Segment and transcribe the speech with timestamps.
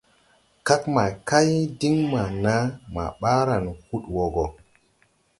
[0.67, 1.49] Kag ma kay
[1.79, 2.63] din maa naa
[2.93, 4.45] ma baaran hud wo go.